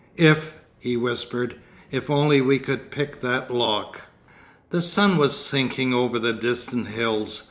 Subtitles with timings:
[0.15, 1.57] 'If,' he whispered,
[1.91, 4.01] 'if only we could pick that lock....'
[4.71, 7.39] The sun was sinking over the distant hills.